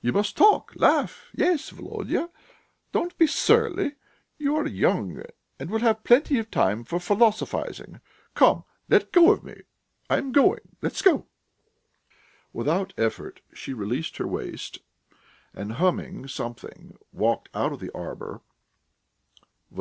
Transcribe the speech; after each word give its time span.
You 0.00 0.12
must 0.12 0.36
talk, 0.36 0.74
laugh.... 0.76 1.26
Yes, 1.34 1.70
Volodya, 1.70 2.30
don't 2.92 3.18
be 3.18 3.26
surly; 3.26 3.96
you 4.38 4.54
are 4.54 4.68
young 4.68 5.20
and 5.58 5.70
will 5.70 5.80
have 5.80 6.04
plenty 6.04 6.38
of 6.38 6.52
time 6.52 6.84
for 6.84 7.00
philosophising. 7.00 8.00
Come, 8.36 8.62
let 8.88 9.10
go 9.10 9.32
of 9.32 9.42
me; 9.42 9.62
I 10.08 10.18
am 10.18 10.30
going. 10.30 10.76
Let 10.82 11.02
go." 11.04 11.26
Without 12.52 12.94
effort 12.96 13.40
she 13.54 13.74
released 13.74 14.18
her 14.18 14.28
waist, 14.28 14.78
and, 15.52 15.72
humming 15.72 16.28
something, 16.28 16.96
walked 17.10 17.48
out 17.52 17.72
of 17.72 17.80
the 17.80 17.90
arbour. 17.92 18.42